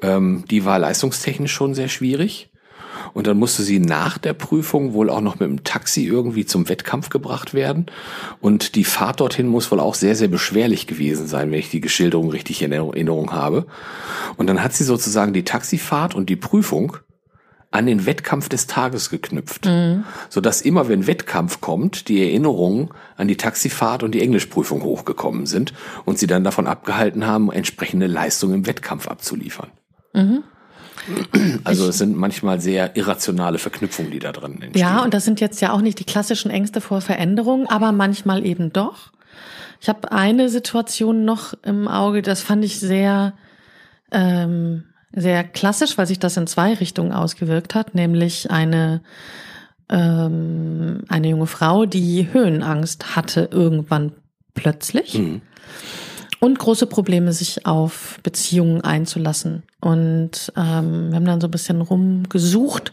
[0.00, 2.50] Ähm, die war leistungstechnisch schon sehr schwierig.
[3.14, 6.68] Und dann musste sie nach der Prüfung wohl auch noch mit dem Taxi irgendwie zum
[6.68, 7.86] Wettkampf gebracht werden.
[8.40, 11.80] Und die Fahrt dorthin muss wohl auch sehr, sehr beschwerlich gewesen sein, wenn ich die
[11.80, 13.66] Geschilderung richtig in Erinnerung habe.
[14.36, 16.96] Und dann hat sie sozusagen die Taxifahrt und die Prüfung
[17.72, 20.04] an den Wettkampf des Tages geknüpft, mhm.
[20.28, 25.46] so dass immer wenn Wettkampf kommt, die Erinnerungen an die Taxifahrt und die Englischprüfung hochgekommen
[25.46, 25.72] sind
[26.04, 29.70] und sie dann davon abgehalten haben, entsprechende Leistungen im Wettkampf abzuliefern.
[30.12, 30.44] Mhm.
[31.64, 34.80] Also es sind manchmal sehr irrationale Verknüpfungen, die da drin entstehen.
[34.80, 38.46] Ja, und das sind jetzt ja auch nicht die klassischen Ängste vor Veränderung, aber manchmal
[38.46, 39.12] eben doch.
[39.80, 43.32] Ich habe eine Situation noch im Auge, das fand ich sehr,
[44.12, 49.02] ähm, sehr klassisch, weil sich das in zwei Richtungen ausgewirkt hat, nämlich eine
[49.88, 54.12] ähm, eine junge Frau, die Höhenangst hatte irgendwann
[54.54, 55.18] plötzlich.
[55.18, 55.42] Mhm
[56.42, 59.62] und große Probleme, sich auf Beziehungen einzulassen.
[59.80, 62.92] Und ähm, wir haben dann so ein bisschen rumgesucht.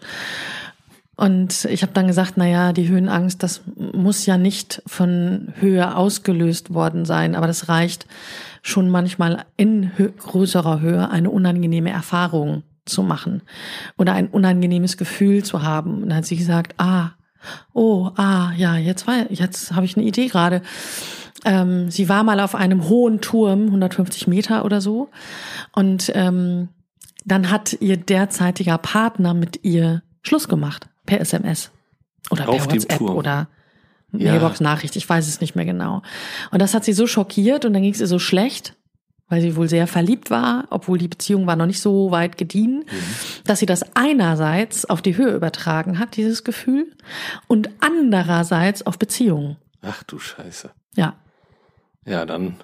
[1.19, 5.97] Und ich habe dann gesagt, na ja, die Höhenangst, das muss ja nicht von Höhe
[5.97, 8.05] ausgelöst worden sein, aber das reicht
[8.61, 13.41] schon manchmal in hö größerer Höhe eine unangenehme Erfahrung zu machen
[13.97, 16.03] oder ein unangenehmes Gefühl zu haben.
[16.03, 17.09] Und dann hat sie gesagt, ah,
[17.73, 20.61] oh, ah, ja, jetzt war, jetzt habe ich eine Idee gerade.
[21.43, 25.09] Ähm, sie war mal auf einem hohen Turm, 150 Meter oder so.
[25.73, 26.69] Und ähm,
[27.25, 31.71] dann hat ihr derzeitiger Partner mit ihr Schluss gemacht per SMS
[32.29, 33.47] oder per auf WhatsApp oder
[34.11, 36.01] Mailbox-Nachricht, ich weiß es nicht mehr genau.
[36.51, 38.75] Und das hat sie so schockiert und dann ging es ihr so schlecht,
[39.27, 42.85] weil sie wohl sehr verliebt war, obwohl die Beziehung war noch nicht so weit gediehen,
[42.85, 43.43] mhm.
[43.45, 46.91] dass sie das einerseits auf die Höhe übertragen hat, dieses Gefühl,
[47.47, 49.57] und andererseits auf Beziehungen.
[49.81, 50.71] Ach du Scheiße.
[50.95, 51.15] Ja.
[52.05, 52.55] Ja, dann.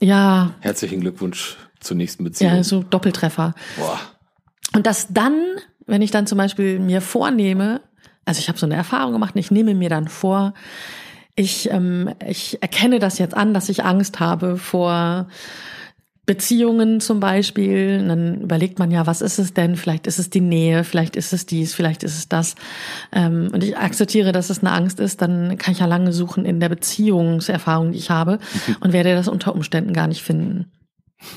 [0.00, 0.54] Ja.
[0.60, 2.54] Herzlichen Glückwunsch zur nächsten Beziehung.
[2.54, 3.54] Ja, so Doppeltreffer.
[3.76, 4.00] Boah.
[4.74, 5.38] Und das dann,
[5.86, 7.80] wenn ich dann zum Beispiel mir vornehme,
[8.24, 10.54] also ich habe so eine Erfahrung gemacht, und ich nehme mir dann vor,
[11.36, 15.28] ich, ähm, ich erkenne das jetzt an, dass ich Angst habe vor
[16.24, 19.76] Beziehungen zum Beispiel, und dann überlegt man ja, was ist es denn?
[19.76, 22.56] Vielleicht ist es die Nähe, vielleicht ist es dies, vielleicht ist es das.
[23.12, 26.44] Ähm, und ich akzeptiere, dass es eine Angst ist, dann kann ich ja lange suchen
[26.44, 28.40] in der Beziehungserfahrung, die ich habe
[28.80, 30.72] und werde das unter Umständen gar nicht finden.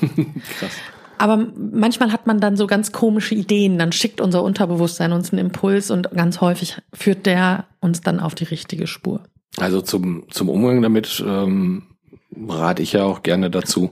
[0.58, 0.72] Krass.
[1.20, 5.48] Aber manchmal hat man dann so ganz komische Ideen, dann schickt unser Unterbewusstsein uns einen
[5.48, 9.20] Impuls und ganz häufig führt der uns dann auf die richtige Spur.
[9.58, 11.82] Also zum, zum Umgang damit ähm,
[12.48, 13.90] rate ich ja auch gerne dazu,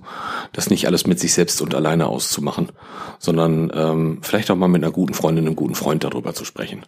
[0.54, 2.70] das nicht alles mit sich selbst und alleine auszumachen,
[3.18, 6.80] sondern ähm, vielleicht auch mal mit einer guten Freundin, einem guten Freund darüber zu sprechen.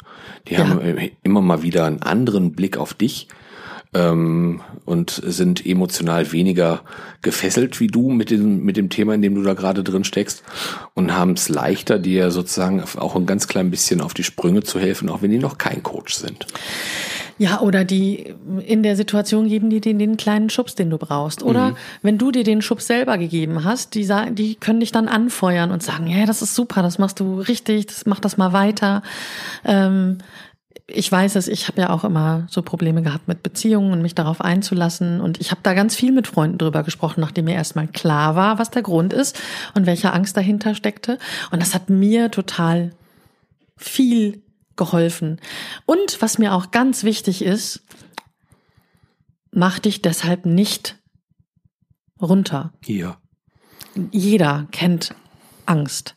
[0.48, 0.66] Die ja.
[0.66, 0.80] haben
[1.22, 3.28] immer mal wieder einen anderen Blick auf dich
[3.94, 6.82] ähm, und sind emotional weniger
[7.22, 10.42] gefesselt wie du mit dem, mit dem Thema, in dem du da gerade drin steckst
[10.94, 14.78] und haben es leichter, dir sozusagen auch ein ganz klein bisschen auf die Sprünge zu
[14.78, 16.46] helfen, auch wenn die noch kein Coach sind.
[17.40, 18.34] Ja, oder die
[18.66, 21.42] in der Situation geben die dir den kleinen Schubs, den du brauchst.
[21.42, 21.76] Oder mhm.
[22.02, 25.70] wenn du dir den Schubs selber gegeben hast, die sagen, die können dich dann anfeuern
[25.70, 29.02] und sagen, ja, das ist super, das machst du richtig, das mach das mal weiter.
[29.64, 30.18] Ähm,
[30.92, 34.14] ich weiß es, ich habe ja auch immer so Probleme gehabt mit Beziehungen und mich
[34.14, 35.20] darauf einzulassen.
[35.20, 38.58] Und ich habe da ganz viel mit Freunden drüber gesprochen, nachdem mir erstmal klar war,
[38.58, 39.40] was der Grund ist
[39.74, 41.18] und welche Angst dahinter steckte.
[41.50, 42.92] Und das hat mir total
[43.76, 44.42] viel
[44.76, 45.40] geholfen.
[45.86, 47.82] Und was mir auch ganz wichtig ist,
[49.52, 50.96] mach dich deshalb nicht
[52.20, 52.72] runter.
[52.84, 53.18] Ja.
[54.12, 55.14] Jeder kennt
[55.66, 56.14] Angst.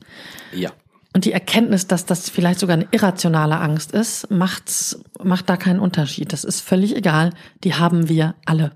[0.53, 0.71] Ja.
[1.13, 5.79] Und die Erkenntnis, dass das vielleicht sogar eine irrationale Angst ist, macht's, macht da keinen
[5.79, 6.33] Unterschied.
[6.33, 7.33] Das ist völlig egal.
[7.63, 8.71] Die haben wir alle.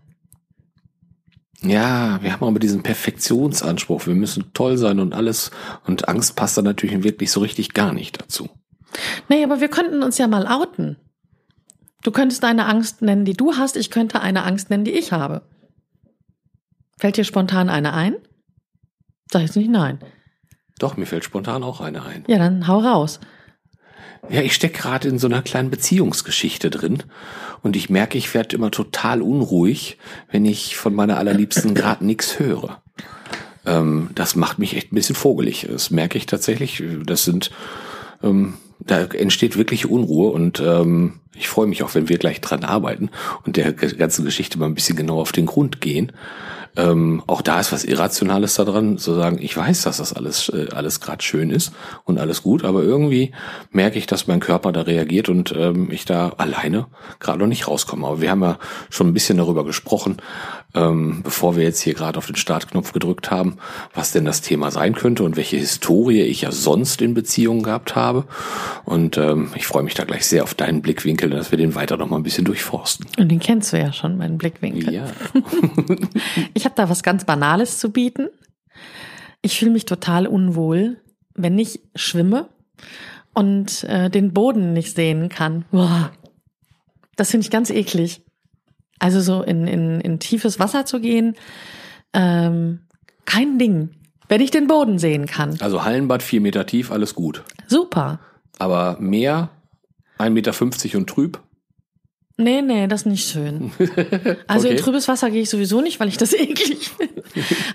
[1.61, 4.05] Ja, wir haben aber diesen Perfektionsanspruch.
[4.05, 5.49] Wir müssen toll sein und alles.
[5.85, 8.49] Und Angst passt da natürlich wirklich so richtig gar nicht dazu.
[9.29, 10.97] Nee, aber wir könnten uns ja mal outen.
[12.03, 13.75] Du könntest eine Angst nennen, die du hast.
[13.75, 15.41] Ich könnte eine Angst nennen, die ich habe.
[16.99, 18.15] Fällt dir spontan eine ein?
[19.31, 19.99] Sag jetzt nicht nein.
[20.79, 22.23] Doch, mir fällt spontan auch eine ein.
[22.27, 23.19] Ja, dann hau raus.
[24.29, 27.03] Ja, ich stecke gerade in so einer kleinen Beziehungsgeschichte drin
[27.61, 29.97] und ich merke, ich werde immer total unruhig,
[30.31, 32.81] wenn ich von meiner allerliebsten gerade nichts höre.
[33.65, 35.67] Ähm, das macht mich echt ein bisschen vogelig.
[35.69, 36.83] Das merke ich tatsächlich.
[37.05, 37.51] Das sind
[38.23, 42.63] ähm, da entsteht wirklich Unruhe und ähm, ich freue mich auch, wenn wir gleich dran
[42.63, 43.09] arbeiten
[43.43, 46.11] und der ganzen Geschichte mal ein bisschen genauer auf den Grund gehen.
[46.77, 50.67] Ähm, auch da ist was Irrationales daran, zu sagen, ich weiß, dass das alles, äh,
[50.73, 51.73] alles gerade schön ist
[52.05, 53.31] und alles gut, aber irgendwie
[53.71, 56.85] merke ich, dass mein Körper da reagiert und ähm, ich da alleine
[57.19, 58.05] gerade noch nicht rauskomme.
[58.05, 58.59] Aber wir haben ja
[58.91, 60.17] schon ein bisschen darüber gesprochen,
[60.73, 63.57] ähm, bevor wir jetzt hier gerade auf den Startknopf gedrückt haben,
[63.93, 67.95] was denn das Thema sein könnte und welche Historie ich ja sonst in Beziehungen gehabt
[67.95, 68.25] habe.
[68.85, 71.97] Und ähm, ich freue mich da gleich sehr auf deinen Blickwinkel, dass wir den weiter
[71.97, 73.07] noch mal ein bisschen durchforsten.
[73.17, 74.93] Und den kennst du ja schon, meinen Blickwinkel.
[74.93, 75.05] Ja.
[76.53, 78.27] ich habe da was ganz Banales zu bieten.
[79.41, 80.97] Ich fühle mich total unwohl,
[81.33, 82.49] wenn ich schwimme
[83.33, 85.65] und äh, den Boden nicht sehen kann.
[85.71, 86.11] Boah.
[87.15, 88.21] Das finde ich ganz eklig.
[88.99, 91.35] Also so in, in, in tiefes Wasser zu gehen,
[92.13, 92.79] ähm,
[93.25, 93.89] kein Ding.
[94.29, 95.57] Wenn ich den Boden sehen kann.
[95.61, 97.43] Also Hallenbad vier Meter tief, alles gut.
[97.67, 98.19] Super.
[98.59, 99.49] Aber mehr,
[100.19, 101.39] 1,50 Meter und trüb?
[102.39, 103.71] Nee, nee, das ist nicht schön.
[104.47, 104.77] Also Okay.
[104.77, 107.23] in trübes Wasser gehe ich sowieso nicht, weil ich das eklig finde.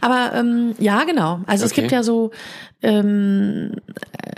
[0.00, 1.40] Aber ähm, ja, genau.
[1.46, 1.80] Also es Okay.
[1.82, 2.30] gibt ja so,
[2.82, 3.72] ähm,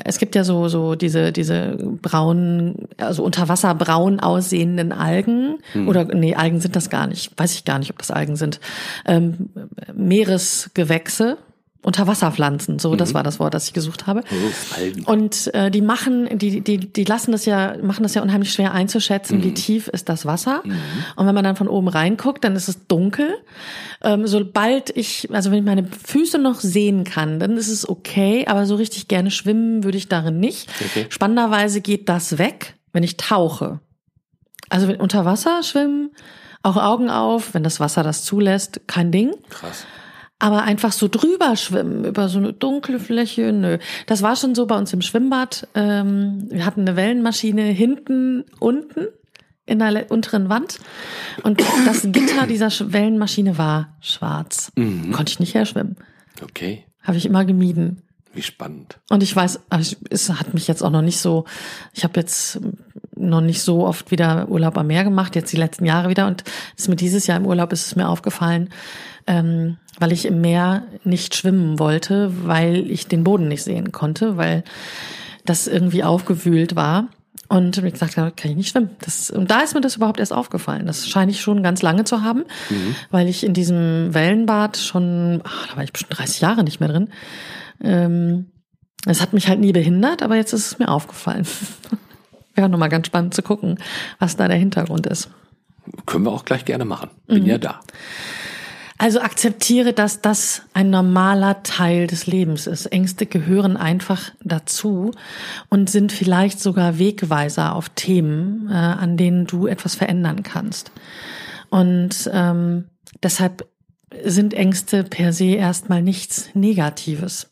[0.04, 5.88] es gibt ja so so diese diese braunen, also unter Wasser braun aussehenden Algen Hm.
[5.88, 7.32] oder nee, Algen sind das gar nicht.
[7.38, 8.60] Weiß ich gar nicht, ob das Algen sind.
[9.06, 9.50] Ähm,
[9.94, 11.36] Meeresgewächse.
[11.84, 14.22] Unterwasserpflanzen, so, das war das Wort, das ich gesucht habe.
[15.06, 15.12] Oh.
[15.12, 18.72] Und äh, die machen, die, die, die lassen das ja, machen das ja unheimlich schwer
[18.72, 20.62] einzuschätzen, wie tief ist das Wasser.
[21.16, 23.36] Und wenn man dann von oben reinguckt, dann ist es dunkel.
[24.02, 28.46] Ähm, sobald ich, also wenn ich meine Füße noch sehen kann, dann ist es okay,
[28.46, 30.70] aber so richtig gerne schwimmen würde ich darin nicht.
[30.82, 31.06] Okay.
[31.10, 33.80] Spannenderweise geht das weg, wenn ich tauche.
[34.70, 36.10] Also wenn unter Wasser schwimmen,
[36.62, 39.34] auch Augen auf, wenn das Wasser das zulässt, kein Ding.
[39.50, 39.84] Krass.
[40.44, 43.78] Aber einfach so drüber schwimmen über so eine dunkle Fläche, nö.
[44.06, 45.66] Das war schon so bei uns im Schwimmbad.
[45.74, 49.06] Ähm, wir hatten eine Wellenmaschine hinten, unten
[49.64, 50.80] in der unteren Wand.
[51.44, 54.70] Und das Gitter dieser Sch- Wellenmaschine war schwarz.
[55.12, 55.96] Konnte ich nicht herschwimmen.
[56.42, 56.84] Okay.
[57.02, 58.02] Habe ich immer gemieden.
[58.34, 58.98] Wie spannend.
[59.10, 61.44] Und ich weiß, also es hat mich jetzt auch noch nicht so,
[61.92, 62.60] ich habe jetzt
[63.16, 66.26] noch nicht so oft wieder Urlaub am Meer gemacht, jetzt die letzten Jahre wieder.
[66.26, 66.44] Und
[66.76, 68.70] es ist mir dieses Jahr im Urlaub ist es mir aufgefallen,
[69.26, 74.36] ähm, weil ich im Meer nicht schwimmen wollte, weil ich den Boden nicht sehen konnte,
[74.36, 74.64] weil
[75.44, 77.08] das irgendwie aufgewühlt war.
[77.48, 78.90] Und ich gesagt kann ich nicht schwimmen.
[79.00, 80.86] Das, und da ist mir das überhaupt erst aufgefallen.
[80.86, 82.44] Das scheine ich schon ganz lange zu haben,
[83.10, 86.88] weil ich in diesem Wellenbad schon, ach, da war ich bestimmt 30 Jahre nicht mehr
[86.88, 87.10] drin.
[87.82, 88.46] Ähm,
[89.06, 91.46] es hat mich halt nie behindert, aber jetzt ist es mir aufgefallen.
[92.54, 93.78] Wäre nochmal ganz spannend zu gucken,
[94.18, 95.30] was da der Hintergrund ist.
[96.06, 97.10] Können wir auch gleich gerne machen.
[97.26, 97.80] Bin ja da.
[98.96, 102.86] Also akzeptiere, dass das ein normaler Teil des Lebens ist.
[102.86, 105.10] Ängste gehören einfach dazu
[105.68, 110.92] und sind vielleicht sogar Wegweiser auf Themen, äh, an denen du etwas verändern kannst.
[111.70, 112.84] Und ähm,
[113.22, 113.68] deshalb
[114.24, 117.50] sind Ängste per se erstmal nichts Negatives.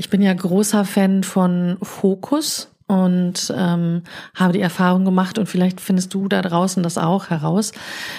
[0.00, 4.02] Ich bin ja großer Fan von Fokus und ähm,
[4.34, 7.72] habe die Erfahrung gemacht und vielleicht findest du da draußen das auch heraus,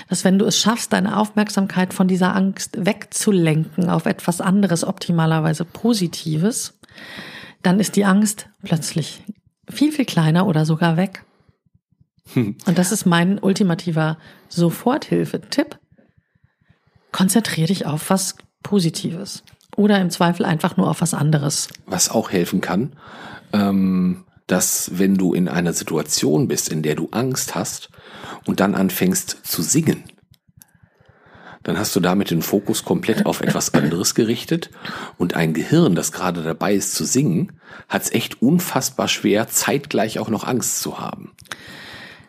[0.08, 5.66] dass wenn du es schaffst, deine Aufmerksamkeit von dieser Angst wegzulenken auf etwas anderes, optimalerweise
[5.66, 6.80] Positives,
[7.64, 9.24] dann ist die Angst plötzlich
[9.68, 11.26] viel, viel kleiner oder sogar weg.
[12.36, 15.80] Und das ist mein ultimativer Soforthilfe-Tipp.
[17.12, 19.44] Konzentrier dich auf was Positives.
[19.82, 21.68] Oder im Zweifel einfach nur auf was anderes.
[21.88, 22.94] Was auch helfen kann,
[23.52, 27.90] ähm, dass wenn du in einer Situation bist, in der du Angst hast
[28.46, 30.04] und dann anfängst zu singen,
[31.64, 34.70] dann hast du damit den Fokus komplett auf etwas anderes gerichtet
[35.18, 40.20] und ein Gehirn, das gerade dabei ist zu singen, hat es echt unfassbar schwer, zeitgleich
[40.20, 41.32] auch noch Angst zu haben.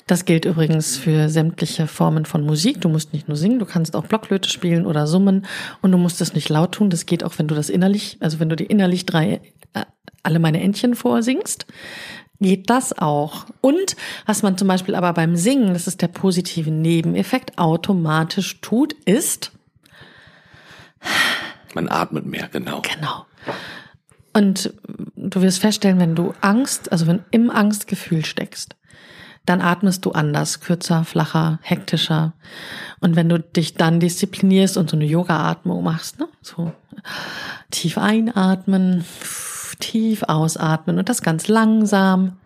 [0.06, 2.80] Das gilt übrigens für sämtliche Formen von Musik.
[2.80, 5.46] Du musst nicht nur singen, du kannst auch Blockflöte spielen oder summen
[5.80, 6.90] und du musst es nicht laut tun.
[6.90, 9.40] Das geht auch, wenn du das innerlich, also wenn du dir innerlich drei,
[9.74, 9.84] äh,
[10.22, 11.66] alle meine Entchen vorsingst,
[12.40, 13.46] geht das auch.
[13.60, 18.94] Und was man zum Beispiel aber beim Singen, das ist der positive Nebeneffekt, automatisch tut,
[19.04, 19.52] ist,
[21.74, 22.82] Man atmet mehr, genau.
[22.82, 23.26] Genau.
[24.34, 24.72] Und
[25.16, 28.76] du wirst feststellen, wenn du Angst, also wenn im Angstgefühl steckst,
[29.46, 32.32] dann atmest du anders, kürzer, flacher, hektischer.
[33.00, 36.72] Und wenn du dich dann disziplinierst und so eine Yoga-Atmung machst, ne, so
[37.70, 39.04] tief einatmen,
[39.80, 42.36] tief ausatmen und das ganz langsam,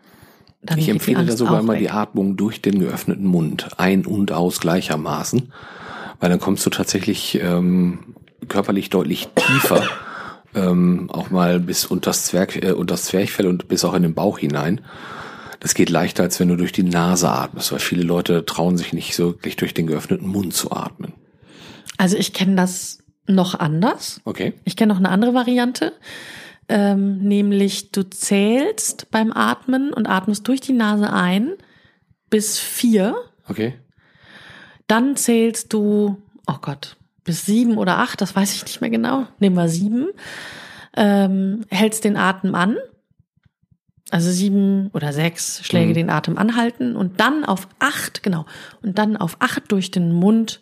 [0.62, 1.80] dann Ich empfehle da sogar immer weg.
[1.80, 5.52] die Atmung durch den geöffneten Mund, ein und aus gleichermaßen,
[6.18, 7.98] weil dann kommst du tatsächlich ähm,
[8.48, 9.82] körperlich deutlich tiefer,
[10.54, 14.02] ähm, auch mal bis unter das, Zwerg, äh, unter das Zwerchfell und bis auch in
[14.02, 14.80] den Bauch hinein.
[15.60, 18.92] Das geht leichter, als wenn du durch die Nase atmest, weil viele Leute trauen sich
[18.92, 21.12] nicht so wirklich durch den geöffneten Mund zu atmen.
[21.98, 24.20] Also ich kenne das noch anders.
[24.24, 24.52] Okay.
[24.64, 25.92] Ich kenne noch eine andere Variante,
[26.68, 31.52] ähm, nämlich du zählst beim Atmen und atmest durch die Nase ein
[32.30, 33.16] bis vier.
[33.48, 33.74] Okay.
[34.86, 39.26] Dann zählst du, oh Gott, bis sieben oder acht, das weiß ich nicht mehr genau.
[39.38, 40.08] Nehmen wir sieben.
[40.96, 42.76] Ähm, hältst den Atem an.
[44.10, 45.94] Also sieben oder sechs Schläge Mhm.
[45.94, 48.46] den Atem anhalten und dann auf acht, genau,
[48.82, 50.60] und dann auf acht durch den Mund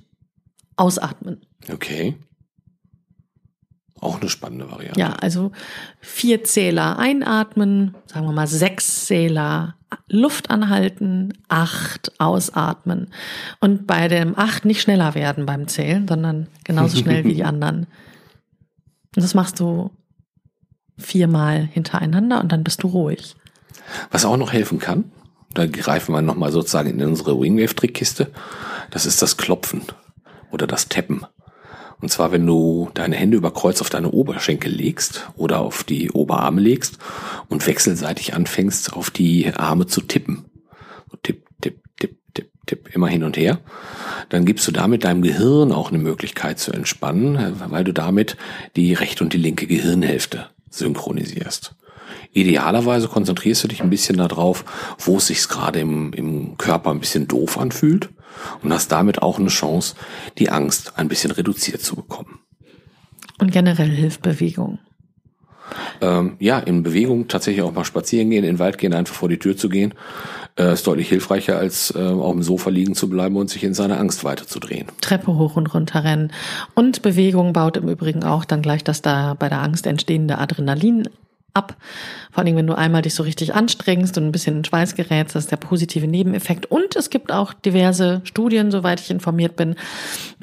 [0.76, 1.42] ausatmen.
[1.70, 2.16] Okay.
[4.00, 4.98] Auch eine spannende Variante.
[5.00, 5.52] Ja, also
[6.00, 9.76] vier Zähler einatmen, sagen wir mal sechs Zähler
[10.08, 13.10] Luft anhalten, acht ausatmen.
[13.60, 17.86] Und bei dem acht nicht schneller werden beim Zählen, sondern genauso schnell wie die anderen.
[19.16, 19.90] Und das machst du
[20.96, 23.36] viermal hintereinander und dann bist du ruhig.
[24.10, 25.10] Was auch noch helfen kann,
[25.54, 28.30] Da greifen wir nochmal sozusagen in unsere Wingwave-Trickkiste.
[28.90, 29.82] Das ist das Klopfen
[30.50, 31.24] oder das Tappen.
[32.00, 36.10] Und zwar, wenn du deine Hände über Kreuz auf deine Oberschenkel legst oder auf die
[36.10, 36.98] Oberarme legst
[37.48, 40.44] und wechselseitig anfängst, auf die Arme zu tippen.
[41.10, 43.60] So tipp, tipp, tipp, tipp, tipp, immer hin und her.
[44.28, 48.36] Dann gibst du damit deinem Gehirn auch eine Möglichkeit zu entspannen, weil du damit
[48.74, 51.74] die rechte und die linke Gehirnhälfte synchronisierst.
[52.32, 54.64] Idealerweise konzentrierst du dich ein bisschen darauf,
[54.98, 58.10] wo es sich gerade im, im Körper ein bisschen doof anfühlt
[58.62, 59.94] und hast damit auch eine Chance,
[60.38, 62.40] die Angst ein bisschen reduziert zu bekommen.
[63.38, 64.78] Und generell hilft Bewegung.
[66.00, 69.28] Ähm, ja, in Bewegung tatsächlich auch mal spazieren gehen, in den Wald gehen, einfach vor
[69.28, 69.94] die Tür zu gehen,
[70.58, 73.74] äh, ist deutlich hilfreicher, als äh, auf dem Sofa liegen zu bleiben und sich in
[73.74, 74.86] seiner Angst weiterzudrehen.
[75.00, 76.32] Treppe hoch und runter rennen.
[76.74, 81.08] Und Bewegung baut im Übrigen auch dann gleich das da bei der Angst entstehende Adrenalin
[81.54, 81.76] ab.
[82.32, 85.36] Vor allem, wenn du einmal dich so richtig anstrengst und ein bisschen in Schweiß gerätst,
[85.36, 86.66] das ist der positive Nebeneffekt.
[86.66, 89.76] Und es gibt auch diverse Studien, soweit ich informiert bin,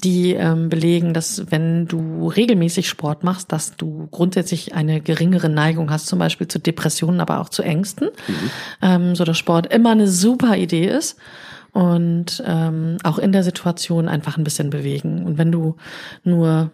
[0.01, 5.91] die ähm, belegen, dass wenn du regelmäßig Sport machst, dass du grundsätzlich eine geringere Neigung
[5.91, 8.51] hast, zum Beispiel zu Depressionen, aber auch zu Ängsten, mhm.
[8.81, 11.17] ähm, so dass Sport immer eine super Idee ist
[11.73, 15.25] und ähm, auch in der Situation einfach ein bisschen bewegen.
[15.25, 15.75] Und wenn du
[16.23, 16.71] nur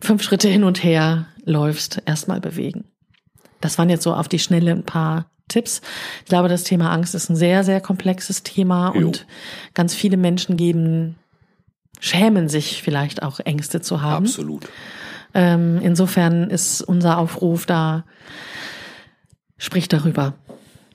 [0.00, 2.84] fünf Schritte hin und her läufst, erstmal bewegen.
[3.60, 5.80] Das waren jetzt so auf die Schnelle ein paar Tipps.
[6.24, 9.06] Ich glaube, das Thema Angst ist ein sehr, sehr komplexes Thema jo.
[9.06, 9.26] und
[9.74, 11.16] ganz viele Menschen geben,
[12.00, 14.26] schämen sich vielleicht auch Ängste zu haben.
[14.26, 14.68] Absolut.
[15.34, 18.04] Ähm, insofern ist unser Aufruf da,
[19.58, 20.34] sprich darüber.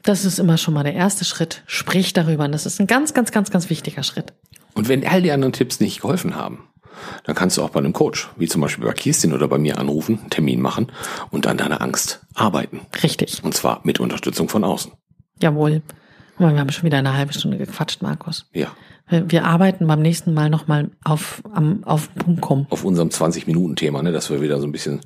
[0.04, 1.64] Das ist immer schon mal der erste Schritt.
[1.68, 2.46] Sprich darüber.
[2.46, 4.34] Und das ist ein ganz, ganz, ganz, ganz wichtiger Schritt.
[4.74, 6.68] Und wenn all die anderen Tipps nicht geholfen haben,
[7.24, 9.78] dann kannst du auch bei einem Coach, wie zum Beispiel bei Kirstin oder bei mir
[9.78, 10.92] anrufen, einen Termin machen
[11.30, 12.82] und an deiner Angst arbeiten.
[13.04, 13.44] Richtig.
[13.44, 14.92] Und zwar mit Unterstützung von außen.
[15.42, 15.82] Jawohl.
[16.38, 18.46] wir haben schon wieder eine halbe Stunde gequatscht, Markus.
[18.54, 18.68] Ja.
[19.10, 22.68] Wir, arbeiten beim nächsten Mal nochmal auf, am, auf den Punkt kommen.
[22.70, 25.02] Auf unserem 20-Minuten-Thema, ne, dass wir wieder so ein bisschen,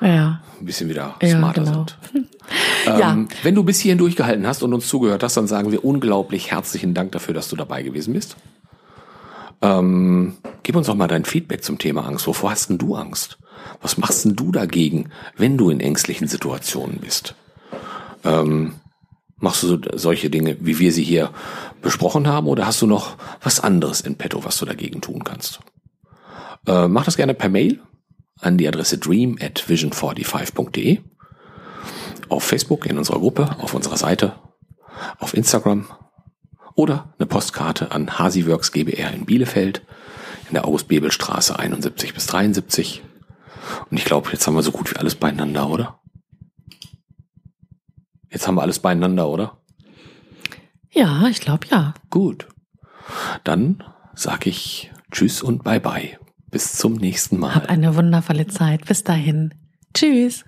[0.00, 0.40] ja.
[0.60, 1.86] ein bisschen wieder ja, smarter genau.
[2.12, 2.28] sind.
[2.86, 3.12] ja.
[3.12, 6.52] Ähm, wenn du bis hierhin durchgehalten hast und uns zugehört hast, dann sagen wir unglaublich
[6.52, 8.36] herzlichen Dank dafür, dass du dabei gewesen bist.
[9.62, 12.26] Ähm, gib uns doch mal dein Feedback zum Thema Angst.
[12.26, 13.38] Wovor hast denn du Angst?
[13.80, 17.36] Was machst denn du dagegen, wenn du in ängstlichen Situationen bist?
[18.24, 18.74] Ähm,
[19.36, 21.30] machst du so, solche Dinge, wie wir sie hier
[21.80, 25.60] besprochen haben, oder hast du noch was anderes in petto, was du dagegen tun kannst?
[26.66, 27.80] Äh, mach das gerne per Mail
[28.40, 30.98] an die Adresse dream at vision45.de,
[32.28, 34.34] auf Facebook in unserer Gruppe, auf unserer Seite,
[35.18, 35.86] auf Instagram
[36.74, 39.82] oder eine Postkarte an Hasiworks GBR in Bielefeld
[40.48, 43.02] in der August-Bebel-Straße 71 bis 73.
[43.90, 46.00] Und ich glaube, jetzt haben wir so gut wie alles beieinander, oder?
[48.30, 49.58] Jetzt haben wir alles beieinander, oder?
[50.90, 51.94] Ja, ich glaube ja.
[52.10, 52.48] Gut.
[53.44, 53.82] Dann
[54.14, 56.18] sag ich Tschüss und Bye bye.
[56.50, 57.54] Bis zum nächsten Mal.
[57.54, 58.84] Hab eine wundervolle Zeit.
[58.84, 59.54] Bis dahin.
[59.94, 60.44] Tschüss.